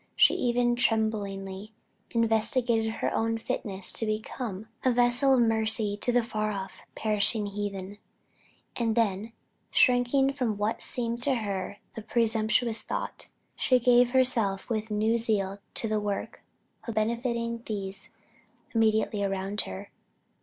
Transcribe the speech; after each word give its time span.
She 0.15 0.33
even 0.33 0.75
tremblingly 0.75 1.73
investigated 2.09 2.91
her 2.93 3.13
own 3.13 3.37
fitness 3.37 3.93
to 3.93 4.07
became 4.07 4.67
a 4.83 4.91
vessel 4.91 5.35
of 5.35 5.41
mercy 5.41 5.95
to 5.97 6.11
the 6.11 6.23
far 6.23 6.49
off, 6.51 6.81
perishing 6.95 7.45
heathen; 7.45 7.99
and 8.75 8.95
then, 8.95 9.31
shrinking 9.69 10.33
from 10.33 10.57
what 10.57 10.81
seemed 10.81 11.21
to 11.21 11.35
her 11.35 11.77
the 11.93 12.01
presumptuous 12.01 12.81
thought, 12.81 13.27
she 13.55 13.77
gave 13.79 14.09
herself 14.09 14.71
with 14.71 14.89
new 14.89 15.19
zeal 15.19 15.59
to 15.75 15.87
the 15.87 15.99
work 15.99 16.41
of 16.87 16.95
benefitting 16.95 17.61
these 17.67 18.09
immediately 18.73 19.23
around 19.23 19.61
her. 19.69 19.91